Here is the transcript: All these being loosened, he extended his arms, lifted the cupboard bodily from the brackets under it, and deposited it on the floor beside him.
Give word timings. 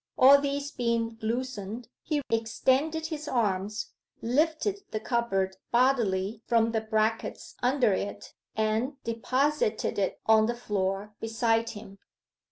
All 0.17 0.41
these 0.41 0.71
being 0.71 1.19
loosened, 1.21 1.87
he 2.01 2.23
extended 2.31 3.05
his 3.05 3.27
arms, 3.27 3.91
lifted 4.19 4.79
the 4.89 4.99
cupboard 4.99 5.57
bodily 5.71 6.41
from 6.47 6.71
the 6.71 6.81
brackets 6.81 7.53
under 7.61 7.93
it, 7.93 8.33
and 8.55 8.93
deposited 9.03 9.99
it 9.99 10.19
on 10.25 10.47
the 10.47 10.55
floor 10.55 11.13
beside 11.19 11.69
him. 11.77 11.99